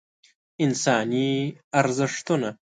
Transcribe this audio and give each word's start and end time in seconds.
انساني 0.65 1.27
ارزښتونه 1.79 2.49